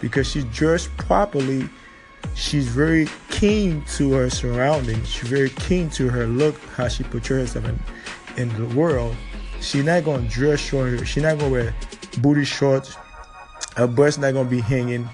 [0.01, 1.69] because she's dressed properly.
[2.35, 5.07] She's very keen to her surroundings.
[5.09, 7.79] She's very keen to her look, how she portrays herself in,
[8.37, 9.15] in the world
[9.61, 11.05] She's not gonna dress short.
[11.05, 11.75] She's not gonna wear
[12.19, 12.97] booty shorts.
[13.75, 15.07] Her breast not gonna be hanging.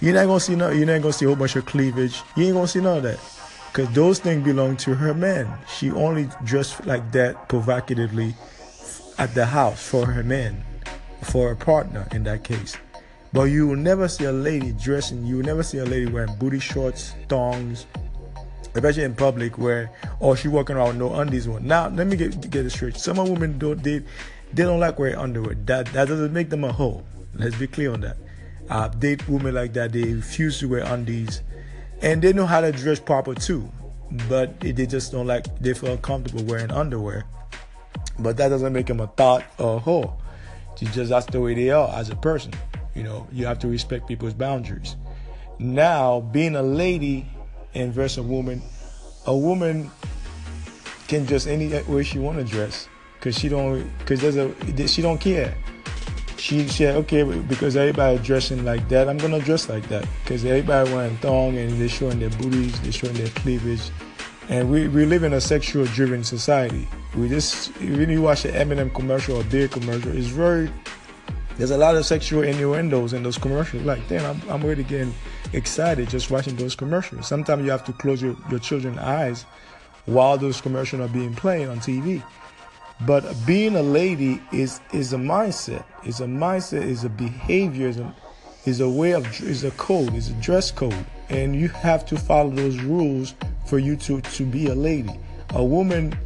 [0.00, 0.70] You're not gonna see no.
[0.70, 2.22] You're not gonna see a whole bunch of cleavage.
[2.36, 3.18] You ain't gonna see none of that,
[3.72, 5.52] cause those things belong to her man.
[5.68, 8.34] She only dressed like that provocatively
[9.18, 10.64] at the house for her man,
[11.22, 12.76] for her partner in that case.
[13.32, 15.24] But you will never see a lady dressing.
[15.24, 17.86] You will never see a lady wearing booty shorts, thongs,
[18.74, 19.90] especially in public where
[20.20, 21.66] oh she walking around no undies on.
[21.66, 22.96] Now let me get get it straight.
[22.96, 24.02] Some women don't they
[24.52, 25.54] they don't like wearing underwear.
[25.66, 27.04] That that doesn't make them a hoe.
[27.34, 28.16] Let's be clear on that.
[28.68, 29.92] I date women like that.
[29.92, 31.42] They refuse to wear undies,
[32.02, 33.70] and they know how to dress proper too,
[34.28, 35.44] but they just don't like.
[35.60, 37.24] They feel comfortable wearing underwear,
[38.18, 40.16] but that doesn't make them a thought or a hoe.
[40.80, 42.52] It's just that's the way they are as a person.
[42.94, 44.96] You know, you have to respect people's boundaries.
[45.58, 47.26] Now, being a lady
[47.74, 48.62] and versus a woman.
[49.26, 49.90] A woman
[51.08, 55.02] can dress any way she want to dress because she don't because there's a she
[55.02, 55.56] don't care.
[56.36, 60.90] She said okay because everybody dressing like that, I'm gonna dress like that because everybody
[60.92, 63.82] wearing thong and they're showing their booties, they're showing their cleavage,
[64.48, 66.88] and we, we live in a sexual driven society.
[67.14, 70.70] We just when you watch an M&M commercial or beer commercial, it's very
[71.56, 73.82] there's a lot of sexual innuendos in those commercials.
[73.84, 75.14] Like, damn, I'm, I'm already getting
[75.52, 77.26] excited just watching those commercials.
[77.26, 79.44] Sometimes you have to close your, your children's eyes
[80.06, 82.22] while those commercials are being played on TV.
[83.06, 85.84] But being a lady is is a mindset.
[86.04, 86.82] Is a mindset.
[86.82, 87.88] Is a behavior.
[87.88, 88.14] Is a,
[88.66, 90.14] is a way of is a code.
[90.14, 93.34] Is a dress code, and you have to follow those rules
[93.66, 95.18] for you to to be a lady.
[95.54, 96.16] A woman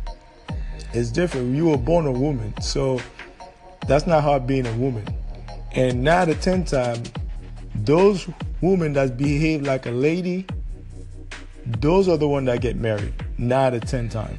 [0.92, 1.54] is different.
[1.54, 3.00] You were born a woman, so
[3.86, 5.06] that's not how being a woman.
[5.72, 7.10] And nine to ten times,
[7.74, 8.28] those
[8.60, 10.46] women that behave like a lady,
[11.66, 13.12] those are the ones that get married.
[13.38, 14.38] Nine to ten times.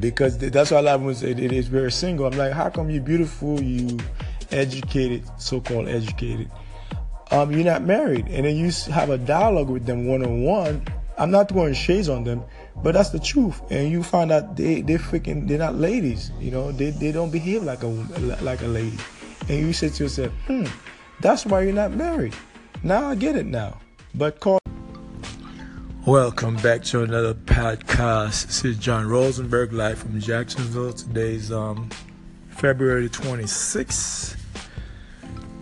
[0.00, 2.26] Because that's why a lot of women say it is very single.
[2.26, 3.98] I'm like, how come you beautiful, you
[4.50, 6.50] educated, so-called educated,
[7.30, 10.82] um, you're not married, and then you have a dialogue with them one on one.
[11.18, 12.42] I'm not throwing shades on them,
[12.82, 13.60] but that's the truth.
[13.70, 16.32] And you find out they they freaking they're not ladies.
[16.40, 17.88] You know, they they don't behave like a
[18.42, 18.98] like a lady
[19.48, 20.64] and you say to yourself, hmm,
[21.20, 22.34] that's why you're not married.
[22.82, 23.80] Now I get it now.
[24.14, 24.58] But call.
[26.04, 28.46] Welcome back to another podcast.
[28.46, 30.92] This is John Rosenberg live from Jacksonville.
[30.92, 31.88] Today's um,
[32.48, 34.36] February 26,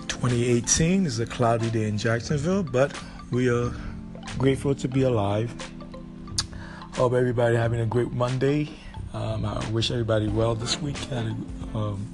[0.09, 1.07] 2018.
[1.07, 2.99] It's a cloudy day in Jacksonville, but
[3.31, 3.73] we are
[4.39, 5.55] grateful to be alive.
[6.97, 8.71] Hope everybody having a great Monday.
[9.13, 10.97] Um, I wish everybody well this week.
[11.75, 12.11] Um,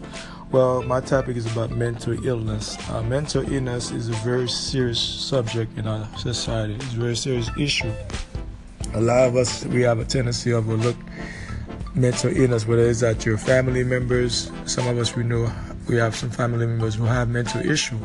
[0.50, 2.76] well, my topic is about mental illness.
[2.90, 6.74] Uh, mental illness is a very serious subject in our society.
[6.74, 7.92] It's a very serious issue.
[8.94, 10.96] A lot of us we have a tendency to overlook
[11.94, 14.50] mental illness, whether it's at your family members.
[14.66, 15.48] Some of us we know
[15.88, 17.98] we have some family members who have mental issue,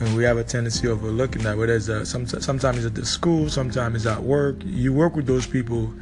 [0.00, 1.56] and we have a tendency of overlooking that.
[1.56, 4.56] Whether it's uh, some, sometimes it's at the school, sometimes it's at work.
[4.64, 5.92] You work with those people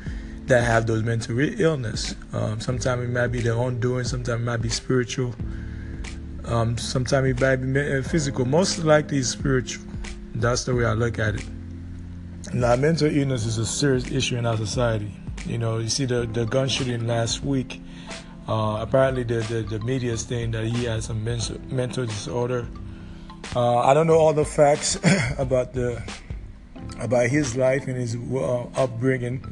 [0.46, 2.14] that have those mental illness.
[2.32, 4.04] Um, sometimes it might be their own doing.
[4.04, 5.34] Sometimes it might be spiritual.
[6.44, 8.44] Um, sometimes it might be uh, physical.
[8.44, 9.84] Most likely, it's spiritual.
[10.34, 11.46] That's the way I look at it.
[12.52, 15.12] Now, mental illness is a serious issue in our society.
[15.44, 17.80] You know, you see the the gun shooting last week
[18.48, 22.66] uh, apparently, the, the, the media is saying that he has some mental, mental disorder.
[23.56, 24.96] Uh, I don't know all the facts
[25.38, 26.02] about the
[27.00, 29.42] about his life and his uh, upbringing,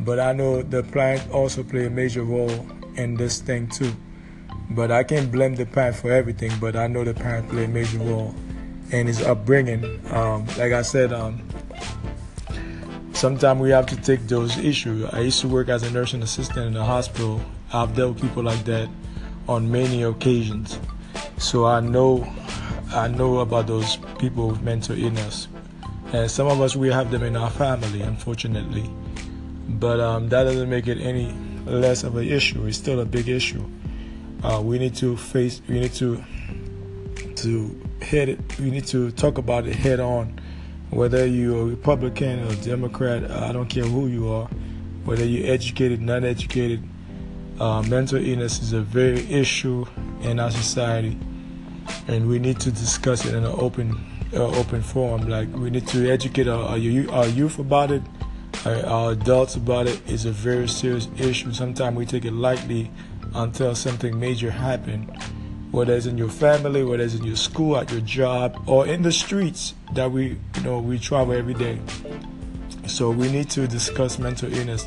[0.00, 2.66] but I know the parent also play a major role
[2.96, 3.94] in this thing too.
[4.70, 6.50] But I can't blame the parent for everything.
[6.60, 8.34] But I know the parent play a major role
[8.90, 9.84] in his upbringing.
[10.10, 11.46] Um, like I said, um,
[13.12, 15.04] sometimes we have to take those issues.
[15.04, 17.40] I used to work as a nursing assistant in a hospital,
[17.72, 18.88] I've dealt with people like that
[19.48, 20.80] on many occasions.
[21.38, 22.26] So I know
[22.92, 25.48] I know about those people with mental illness.
[26.12, 28.90] And some of us we have them in our family, unfortunately.
[29.68, 31.32] But um, that doesn't make it any
[31.66, 32.66] less of an issue.
[32.66, 33.64] It's still a big issue.
[34.42, 35.62] Uh, we need to face.
[35.68, 36.22] We need to
[37.36, 38.58] to hit it.
[38.58, 40.40] We need to talk about it head on.
[40.90, 44.48] Whether you're a Republican or Democrat, I don't care who you are.
[45.04, 46.82] Whether you're educated, non-educated,
[47.60, 49.86] uh, mental illness is a very issue
[50.22, 51.16] in our society,
[52.08, 53.98] and we need to discuss it in an open,
[54.32, 55.28] uh, open forum.
[55.28, 58.02] Like we need to educate our, our, our youth about it,
[58.64, 60.00] our, our, adults about it.
[60.06, 61.52] It's a very serious issue.
[61.52, 62.90] Sometimes we take it lightly
[63.34, 65.10] until something major happens,
[65.70, 69.02] whether it's in your family, whether it's in your school, at your job, or in
[69.02, 71.78] the streets that we, you know, we travel every day.
[72.86, 74.86] So we need to discuss mental illness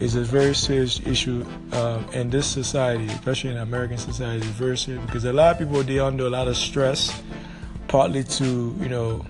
[0.00, 4.38] is a very serious issue um, in this society, especially in American society.
[4.38, 7.22] It's very serious because a lot of people they under a lot of stress,
[7.88, 9.24] partly to you know,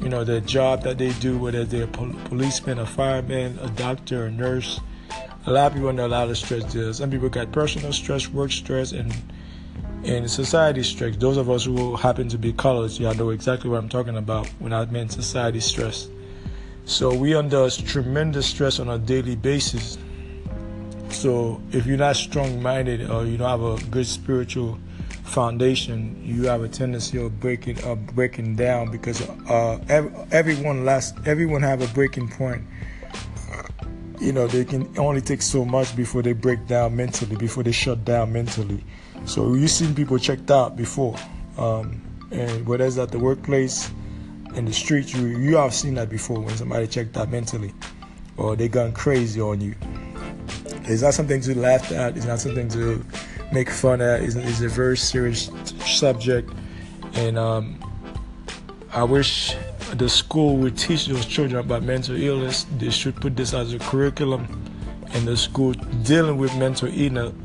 [0.00, 4.26] you know the job that they do, whether they're a policeman, a fireman, a doctor,
[4.26, 4.80] a nurse.
[5.46, 6.72] A lot of people under a lot of stress.
[6.74, 9.14] There, some people got personal stress, work stress, and
[10.04, 11.16] and society stress.
[11.16, 14.46] Those of us who happen to be colors, y'all know exactly what I'm talking about
[14.58, 16.08] when I mean society stress.
[16.86, 19.98] So we under tremendous stress on a daily basis.
[21.10, 24.78] So if you're not strong-minded or you don't have a good spiritual
[25.24, 29.20] foundation, you have a tendency of breaking of breaking down because
[29.50, 32.62] uh, every, everyone last everyone have a breaking point.
[34.20, 37.72] You know they can only take so much before they break down mentally, before they
[37.72, 38.84] shut down mentally.
[39.24, 41.16] So you've seen people checked out before,
[41.58, 43.90] um, and whether it's at the workplace
[44.56, 47.72] in the streets, you you have seen that before when somebody checked out mentally,
[48.36, 49.74] or they gone crazy on you.
[50.84, 52.16] It's not something to laugh at.
[52.16, 53.04] It's not something to
[53.52, 54.22] make fun at.
[54.22, 55.50] It's, it's a very serious
[55.84, 56.50] subject,
[57.14, 57.78] and um,
[58.92, 59.54] I wish
[59.94, 62.66] the school would teach those children about mental illness.
[62.78, 64.46] They should put this as a curriculum
[65.14, 66.90] in the school dealing with mental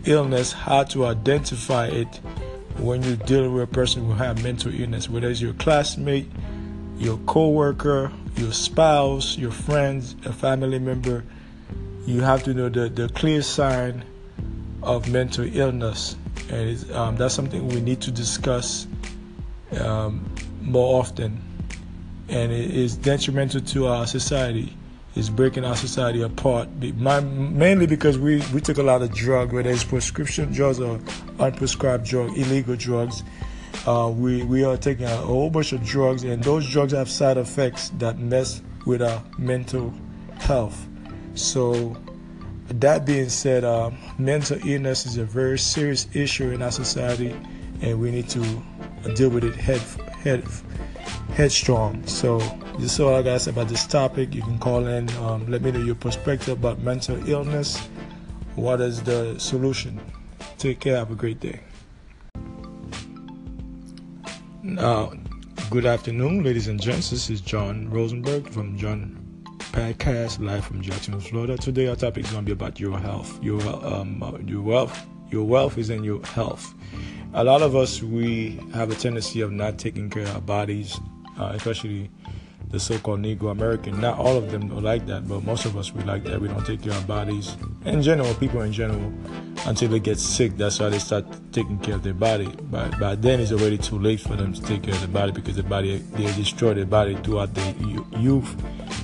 [0.06, 2.20] illness, how to identify it
[2.78, 6.30] when you're dealing with a person who have mental illness, whether it's your classmate,
[7.02, 11.24] your coworker, your spouse, your friends, a family member,
[12.06, 14.06] you have to know the, the clear sign
[14.84, 16.16] of mental illness.
[16.50, 18.86] And um, that's something we need to discuss
[19.80, 21.42] um, more often.
[22.30, 24.78] And it is detrimental to our society.
[25.16, 26.70] It's breaking our society apart.
[26.70, 31.00] Mainly because we, we took a lot of drugs, whether it's prescription drugs or
[31.40, 33.24] unprescribed drugs, illegal drugs
[33.86, 37.38] uh, we, we are taking a whole bunch of drugs, and those drugs have side
[37.38, 39.94] effects that mess with our mental
[40.40, 40.88] health.
[41.36, 41.98] So,
[42.68, 47.36] that being said, uh, mental illness is a very serious issue in our society,
[47.82, 48.40] and we need to
[49.16, 49.82] deal with it head
[50.24, 50.44] head
[51.34, 52.06] headstrong.
[52.06, 52.40] So,
[52.78, 54.34] this is all I got to say about this topic.
[54.34, 57.78] You can call in, um, let me know your perspective about mental illness.
[58.56, 60.00] What is the solution?
[60.58, 60.98] Take care.
[60.98, 61.62] Have a great day.
[64.78, 65.10] Uh,
[65.70, 67.10] good afternoon, ladies and gents.
[67.10, 71.58] This is John Rosenberg from John Podcast, live from Jacksonville, Florida.
[71.58, 73.42] Today, our topic is going to be about your health.
[73.44, 75.06] Your um, uh, your wealth.
[75.30, 76.74] Your wealth is in your health.
[77.34, 81.00] A lot of us we have a tendency of not taking care of our bodies,
[81.38, 82.10] uh, especially
[82.72, 84.00] the so-called Negro American.
[84.00, 86.40] Not all of them are like that, but most of us we like that.
[86.40, 87.56] We don't take care of bodies.
[87.86, 89.14] In general, people in general,
[89.66, 92.50] until they get sick, that's why they start taking care of their body.
[92.70, 95.32] But by then, it's already too late for them to take care of their body
[95.32, 97.74] because the body they destroy their body throughout their
[98.18, 98.56] youth.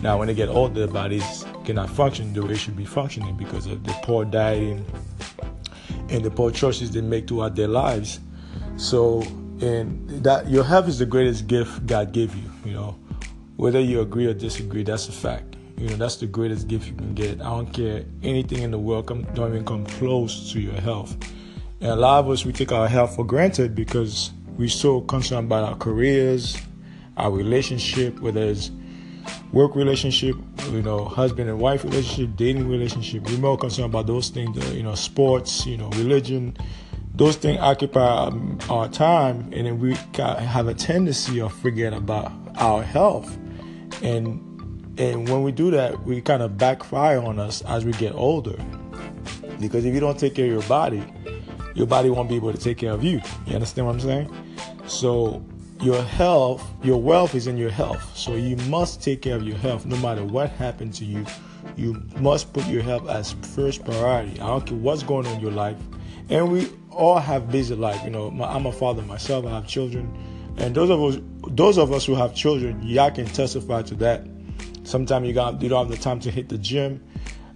[0.01, 3.35] Now, when they get older, their bodies cannot function the way they should be functioning
[3.35, 4.85] because of the poor dieting
[6.09, 8.19] and the poor choices they make throughout their lives.
[8.77, 9.21] So,
[9.59, 12.49] and that your health is the greatest gift God gave you.
[12.63, 12.95] You know,
[13.57, 15.55] whether you agree or disagree, that's a fact.
[15.77, 17.41] You know, that's the greatest gift you can get.
[17.41, 21.15] I don't care anything in the world come, don't even come close to your health.
[21.81, 25.47] And a lot of us we take our health for granted because we're so concerned
[25.47, 26.57] about our careers,
[27.17, 28.71] our relationship, whether it's
[29.51, 30.35] work relationship,
[30.71, 33.27] you know, husband and wife relationship, dating relationship.
[33.27, 36.57] We're more concerned about those things, you know, sports, you know, religion.
[37.13, 42.31] Those things occupy um, our time, and then we have a tendency of forgetting about
[42.57, 43.37] our health.
[44.01, 44.43] And
[44.99, 48.57] and when we do that, we kind of backfire on us as we get older.
[49.59, 51.03] Because if you don't take care of your body,
[51.75, 53.21] your body won't be able to take care of you.
[53.45, 54.35] You understand what I'm saying?
[54.87, 55.45] So
[55.81, 58.17] your health, your wealth is in your health.
[58.17, 61.25] So you must take care of your health no matter what happens to you.
[61.75, 64.39] You must put your health as first priority.
[64.39, 65.77] I don't care what's going on in your life.
[66.29, 68.03] And we all have busy life.
[68.03, 69.45] You know, I'm a father myself.
[69.45, 70.11] I have children,
[70.57, 71.17] and those of us,
[71.49, 74.25] those of us who have children, y'all can testify to that.
[74.83, 77.01] Sometimes you got you don't have the time to hit the gym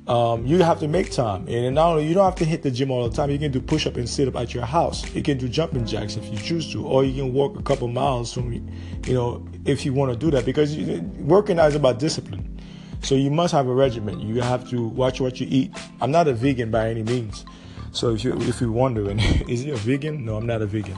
[0.08, 1.48] um, you have to make time.
[1.48, 3.52] And not only you don't have to hit the gym all the time, you can
[3.52, 5.10] do push up and sit up at your house.
[5.14, 7.88] You can do jumping jacks if you choose to, or you can walk a couple
[7.88, 10.46] miles from, you know, if you want to do that.
[10.46, 12.60] Because you, working out is about discipline.
[13.04, 14.20] So you must have a regimen.
[14.20, 15.72] You have to watch what you eat.
[16.02, 17.46] I'm not a vegan by any means.
[17.92, 20.26] So if you if you're wondering, is he a vegan?
[20.26, 20.98] No, I'm not a vegan.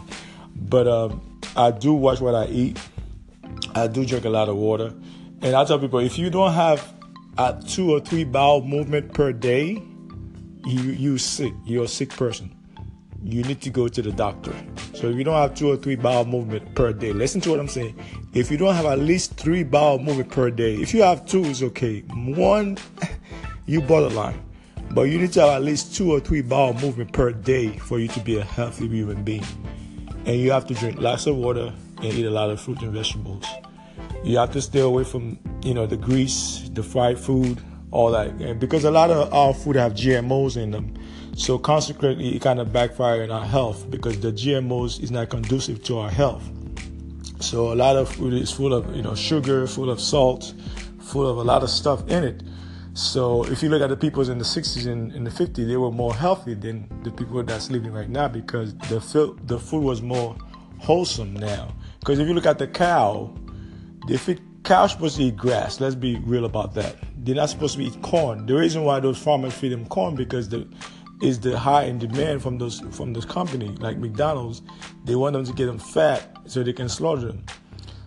[0.55, 2.79] But um, I do watch what I eat.
[3.75, 4.93] I do drink a lot of water.
[5.41, 6.93] And I tell people if you don't have
[7.37, 9.81] at two or three bowel movement per day,
[10.65, 11.53] you you sick.
[11.65, 12.55] You're a sick person.
[13.23, 14.53] You need to go to the doctor.
[14.93, 17.59] So if you don't have two or three bowel movement per day, listen to what
[17.59, 17.97] I'm saying.
[18.33, 21.43] If you don't have at least three bowel movement per day, if you have two,
[21.45, 22.01] it's okay.
[22.01, 22.77] One,
[23.65, 24.41] you borderline.
[24.91, 27.99] But you need to have at least two or three bowel movement per day for
[27.99, 29.45] you to be a healthy human being.
[30.25, 32.93] And you have to drink lots of water and eat a lot of fruit and
[32.93, 33.45] vegetables.
[34.23, 38.29] You have to stay away from you know the grease, the fried food, all that,
[38.41, 40.93] and because a lot of our food have GMOs in them.
[41.35, 45.83] So consequently, it kind of backfire in our health because the GMOs is not conducive
[45.85, 46.43] to our health.
[47.39, 50.53] So a lot of food is full of you know sugar, full of salt,
[51.01, 52.43] full of a lot of stuff in it.
[52.93, 55.77] So if you look at the people in the 60s and in the 50s, they
[55.77, 60.01] were more healthy than the people that's living right now because the the food was
[60.01, 60.37] more
[60.79, 61.73] wholesome now.
[61.99, 63.33] Because if you look at the cow,
[64.07, 65.79] they feed cows supposed to eat grass.
[65.79, 66.95] Let's be real about that.
[67.17, 68.45] They're not supposed to eat corn.
[68.45, 70.67] The reason why those farmers feed them corn because the
[71.23, 74.61] is the high in demand from those from those company like McDonald's.
[75.05, 77.45] They want them to get them fat so they can slaughter them.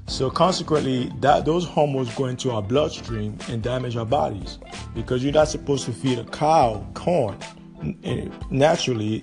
[0.09, 4.59] So consequently, that those hormones go into our bloodstream and damage our bodies
[4.95, 7.37] because you're not supposed to feed a cow corn.
[7.81, 9.19] And eh, naturally,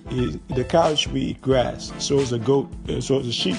[0.50, 1.92] the cow should eat grass.
[2.00, 2.70] So is a goat.
[2.90, 3.58] Eh, so is a sheep.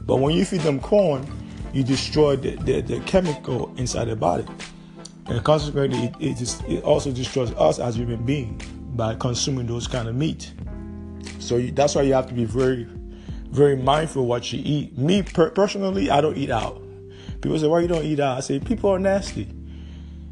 [0.00, 1.26] But when you feed them corn,
[1.72, 4.44] you destroy the, the, the chemical inside the body.
[5.26, 8.66] And consequently, it, it also destroys us as human beings
[8.96, 10.52] by consuming those kind of meat.
[11.38, 12.88] So you, that's why you have to be very,
[13.50, 14.96] very mindful what you eat.
[14.98, 16.82] Me per- personally, I don't eat out.
[17.40, 19.48] People say, "Why you don't eat out?" I say, "People are nasty."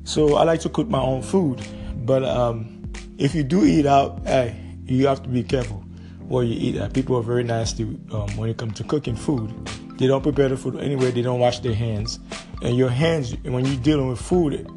[0.05, 1.61] So I like to cook my own food.
[2.05, 5.85] But um, if you do eat out, hey, you have to be careful
[6.29, 6.77] what you eat.
[6.77, 6.93] At.
[6.93, 9.53] People are very nasty um, when it comes to cooking food.
[9.99, 11.11] They don't prepare the food anyway.
[11.11, 12.21] They don't wash their hands.
[12.63, 14.69] And your hands, when you're dealing with food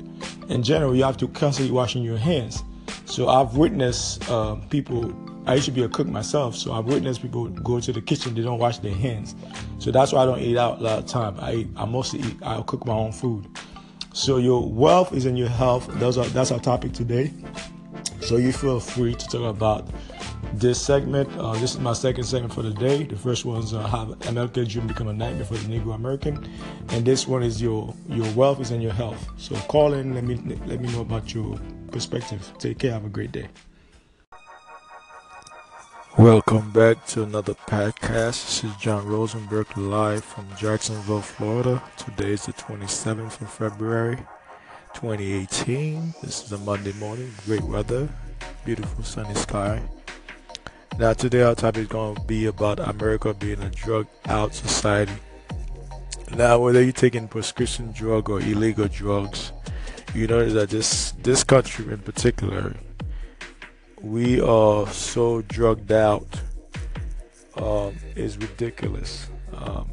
[0.50, 2.64] in general, you have to constantly washing your hands.
[3.06, 5.14] So I've witnessed uh, people.
[5.46, 8.36] I used to be a cook myself, so I've witnessed people go to the kitchen.
[8.36, 9.36] They don't wash their hands.
[9.80, 11.40] So that's why I don't eat out a lot of time.
[11.40, 12.38] I eat, I mostly eat.
[12.44, 13.48] I cook my own food.
[14.14, 15.88] So your wealth is in your health.
[15.94, 17.34] That's our, that's our topic today.
[18.22, 19.88] So you feel free to talk about
[20.54, 21.30] this segment.
[21.38, 23.04] Uh, this is my second segment for the day.
[23.04, 26.48] The first one is uh, how MLK dream become a nightmare for the Negro American,
[26.90, 29.28] and this one is your your wealth is in your health.
[29.38, 30.14] So call in.
[30.14, 30.36] Let me
[30.66, 31.58] let me know about your
[31.92, 32.52] perspective.
[32.60, 32.92] Take care.
[32.92, 33.48] Have a great day.
[36.20, 38.44] Welcome back to another podcast.
[38.44, 41.82] This is John Rosenberg live from Jacksonville, Florida.
[41.96, 44.18] Today is the 27th of February,
[44.96, 46.14] 2018.
[46.22, 47.32] This is a Monday morning.
[47.46, 48.10] Great weather,
[48.66, 49.82] beautiful sunny sky.
[50.98, 55.14] Now, today our topic is going to be about America being a drug out society.
[56.36, 59.54] Now, whether you're taking prescription drug or illegal drugs,
[60.14, 62.76] you notice that this this country in particular,
[64.02, 66.28] we are so drugged out.
[67.56, 69.90] Um, is ridiculous, um,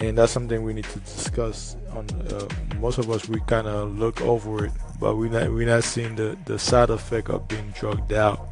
[0.00, 1.76] and that's something we need to discuss.
[1.92, 2.46] On uh,
[2.78, 6.14] most of us, we kind of look over it, but we not we not seeing
[6.16, 8.48] the the side effect of being drugged out.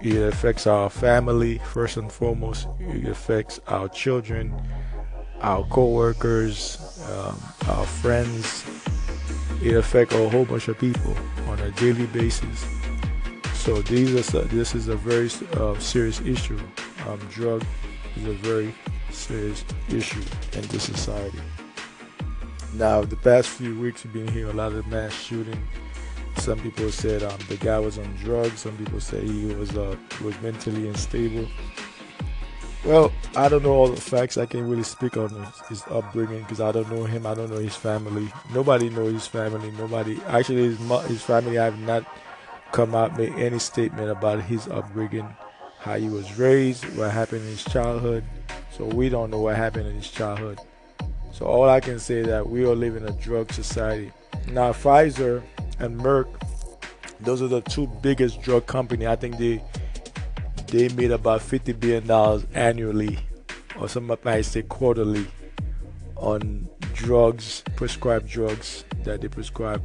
[0.00, 2.66] It affects our family first and foremost.
[2.80, 4.52] It affects our children,
[5.40, 8.64] our co-workers, um, our friends.
[9.62, 11.14] It affects a whole bunch of people
[11.46, 12.81] on a daily basis.
[13.64, 16.58] So these are this is a very uh, serious issue.
[17.06, 17.64] Um, drug
[18.16, 18.74] is a very
[19.10, 20.22] serious issue
[20.54, 21.38] in this society.
[22.74, 25.60] Now, the past few weeks, we've been hearing a lot of mass shooting
[26.38, 28.60] some people said um, the guy was on drugs.
[28.60, 31.46] Some people said he was uh, was mentally unstable.
[32.84, 34.36] Well, I don't know all the facts.
[34.36, 37.26] I can't really speak on his, his upbringing because I don't know him.
[37.26, 38.32] I don't know his family.
[38.52, 39.70] Nobody knows his family.
[39.72, 41.58] Nobody actually his his family.
[41.58, 42.04] I have not
[42.72, 45.28] come out make any statement about his upbringing,
[45.78, 48.24] how he was raised, what happened in his childhood.
[48.76, 50.58] So we don't know what happened in his childhood.
[51.32, 54.10] So all I can say that we are living in a drug society.
[54.48, 55.42] Now Pfizer
[55.78, 56.26] and Merck,
[57.20, 59.06] those are the two biggest drug company.
[59.06, 59.62] I think they
[60.68, 63.18] they made about fifty billion dollars annually,
[63.78, 65.26] or some might say quarterly,
[66.16, 69.82] on drugs, prescribed drugs that they prescribe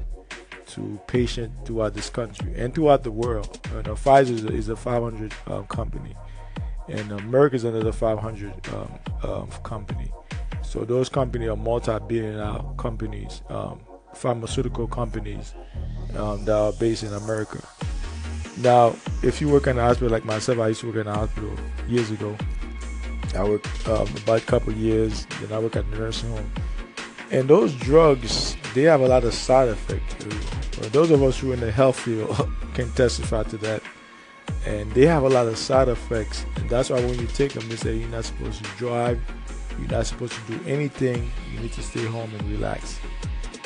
[0.69, 3.59] to patients throughout this country and throughout the world.
[3.71, 6.15] You know, Pfizer is a, 500 um, company,
[6.87, 10.11] and uh, Merck is another 500 um, um, company.
[10.61, 13.79] So those companies are multi-billion-dollar companies, um,
[14.13, 15.53] pharmaceutical companies
[16.15, 17.61] um, that are based in America.
[18.57, 21.13] Now, if you work in a hospital like myself, I used to work in a
[21.13, 21.51] hospital
[21.87, 22.35] years ago.
[23.35, 26.51] I worked um, about a couple years, then I work at the nursing home.
[27.29, 30.56] And those drugs, they have a lot of side effects.
[30.79, 32.35] Well, those of us who are in the health field
[32.73, 33.81] can testify to that.
[34.65, 36.45] And they have a lot of side effects.
[36.55, 39.19] And that's why when you take them, they say you're not supposed to drive,
[39.79, 42.99] you're not supposed to do anything, you need to stay home and relax.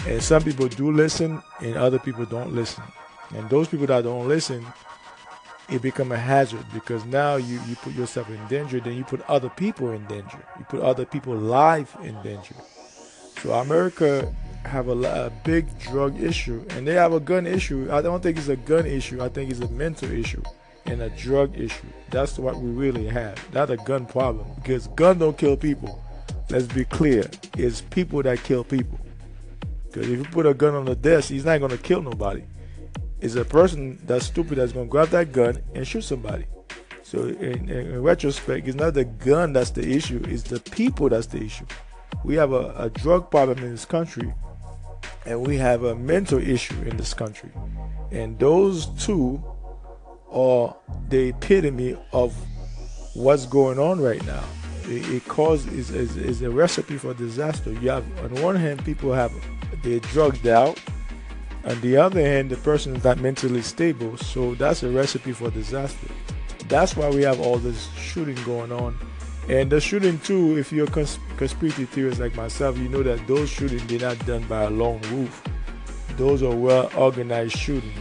[0.07, 2.83] And some people do listen, and other people don't listen.
[3.35, 4.65] And those people that don't listen,
[5.69, 9.21] it become a hazard because now you, you put yourself in danger, then you put
[9.29, 10.43] other people in danger.
[10.59, 12.55] You put other people life in danger.
[13.41, 14.33] So America
[14.65, 17.89] have a, a big drug issue, and they have a gun issue.
[17.91, 19.21] I don't think it's a gun issue.
[19.21, 20.43] I think it's a mental issue
[20.85, 21.87] and a drug issue.
[22.09, 23.37] That's what we really have.
[23.53, 26.03] Not a gun problem because gun don't kill people.
[26.49, 27.29] Let's be clear.
[27.57, 28.99] It's people that kill people.
[29.85, 32.43] Because if you put a gun on the desk, he's not going to kill nobody.
[33.19, 36.45] It's a person that's stupid that's going to grab that gun and shoot somebody.
[37.03, 41.27] So in, in, retrospect, it's not the gun that's the issue; it's the people that's
[41.27, 41.65] the issue.
[42.23, 44.33] We have a, a drug problem in this country,
[45.25, 47.51] and we have a mental issue in this country,
[48.11, 49.43] and those two
[50.31, 50.75] are
[51.09, 52.35] the epitome of
[53.13, 54.43] what's going on right now.
[54.83, 57.71] It, it causes is, is, a recipe for disaster.
[57.71, 59.31] You have on one hand people have
[59.83, 60.79] they're drugged out.
[61.63, 65.51] On the other hand, the person is not mentally stable, so that's a recipe for
[65.51, 66.07] disaster.
[66.67, 68.97] That's why we have all this shooting going on.
[69.49, 73.25] And the shooting too, if you're a cons- conspiracy theorist like myself, you know that
[73.27, 75.43] those shootings they're not done by a lone wolf.
[76.17, 77.91] Those are well organized shooting.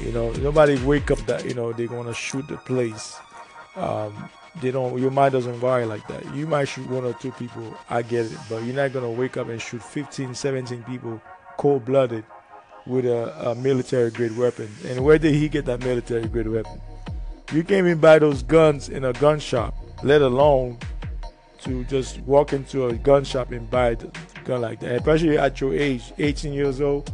[0.00, 3.16] You know, nobody wake up that you know they're gonna shoot the place.
[3.76, 4.28] Um,
[4.60, 7.76] they don't your mind doesn't worry like that you might shoot one or two people
[7.90, 11.20] i get it but you're not going to wake up and shoot 15 17 people
[11.56, 12.24] cold-blooded
[12.86, 16.80] with a, a military grade weapon and where did he get that military grade weapon
[17.52, 19.74] you can't even buy those guns in a gun shop
[20.04, 20.78] let alone
[21.62, 23.96] to just walk into a gun shop and buy a
[24.44, 27.10] gun like that especially at your age 18 years old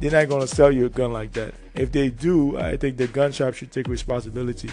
[0.00, 3.06] they're not to sell you a gun like that if they do i think the
[3.06, 4.70] gun shop should take responsibility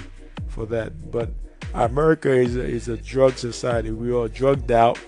[0.47, 1.29] for that but
[1.73, 3.91] America is a, is a drug society.
[3.91, 4.99] We are drugged out,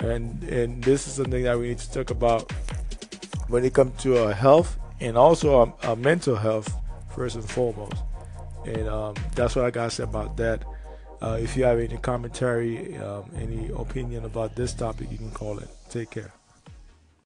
[0.00, 2.50] and and this is something that we need to talk about
[3.48, 6.72] when it comes to our health and also our, our mental health
[7.14, 7.96] first and foremost.
[8.64, 10.64] And um, that's what I got to say about that.
[11.22, 15.60] Uh, if you have any commentary, um, any opinion about this topic, you can call
[15.60, 15.68] it.
[15.88, 16.32] Take care.